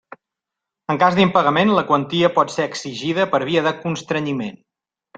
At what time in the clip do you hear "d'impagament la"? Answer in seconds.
1.19-1.85